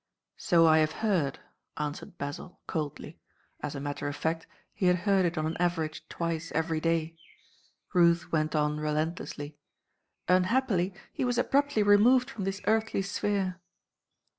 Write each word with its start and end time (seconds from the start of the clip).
"So 0.37 0.65
I 0.65 0.79
have 0.79 0.93
heard," 1.05 1.37
answered 1.77 2.17
Basil, 2.17 2.59
coldly. 2.65 3.19
As 3.61 3.75
a 3.75 3.79
matter 3.79 4.07
of 4.07 4.15
fact, 4.15 4.47
he 4.73 4.87
had 4.87 4.95
heard 5.05 5.25
it 5.25 5.37
on 5.37 5.45
an 5.45 5.55
average 5.59 6.09
twice 6.09 6.51
every 6.53 6.79
day. 6.81 7.19
Ruth 7.93 8.31
went 8.31 8.55
on 8.55 8.79
relentlessly, 8.79 9.59
"Unhappily 10.27 10.91
he 11.13 11.23
was 11.23 11.37
abruptly 11.37 11.83
removed 11.83 12.31
from 12.31 12.45
this 12.45 12.61
earthly 12.65 13.03
sphere." 13.03 13.61